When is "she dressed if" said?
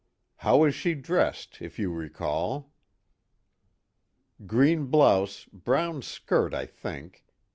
0.73-1.77